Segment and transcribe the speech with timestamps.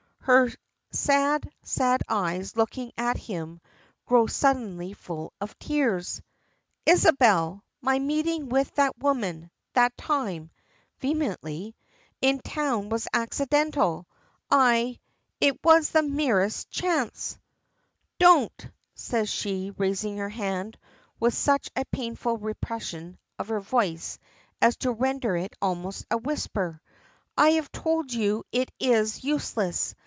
[0.25, 0.51] Her
[0.91, 3.59] sad, sad eyes, looking at him,
[4.05, 6.21] grow suddenly full of tears.
[6.85, 7.63] "Isabel!
[7.81, 10.51] My meeting with that woman that time"
[10.99, 11.75] vehemently
[12.21, 14.07] "in town was accidental!
[14.49, 14.99] I
[15.41, 17.39] It was the merest chance"
[18.19, 20.77] "Don't!" says she, raising her hand,
[21.19, 24.19] with such a painful repression of her voice
[24.61, 26.79] as to render it almost a whisper;
[27.35, 29.95] "I have told you it is useless.